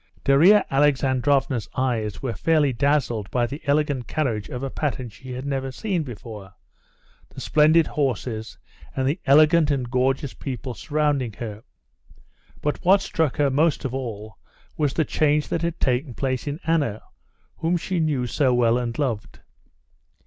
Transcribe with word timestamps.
Darya 0.23 0.65
Alexandrovna's 0.71 1.69
eyes 1.75 2.23
were 2.23 2.33
fairly 2.33 2.73
dazzled 2.73 3.29
by 3.29 3.45
the 3.45 3.61
elegant 3.67 4.07
carriage 4.07 4.49
of 4.49 4.63
a 4.63 4.71
pattern 4.71 5.09
she 5.09 5.33
had 5.33 5.45
never 5.45 5.71
seen 5.71 6.01
before, 6.01 6.55
the 7.29 7.39
splendid 7.39 7.85
horses, 7.85 8.57
and 8.95 9.07
the 9.07 9.19
elegant 9.27 9.69
and 9.69 9.91
gorgeous 9.91 10.33
people 10.33 10.73
surrounding 10.73 11.33
her. 11.33 11.61
But 12.61 12.83
what 12.83 13.01
struck 13.01 13.37
her 13.37 13.51
most 13.51 13.85
of 13.85 13.93
all 13.93 14.39
was 14.75 14.95
the 14.95 15.05
change 15.05 15.49
that 15.49 15.61
had 15.61 15.79
taken 15.79 16.15
place 16.15 16.47
in 16.47 16.59
Anna, 16.65 17.03
whom 17.57 17.77
she 17.77 17.99
knew 17.99 18.25
so 18.25 18.55
well 18.55 18.79
and 18.79 18.97
loved. 18.97 19.41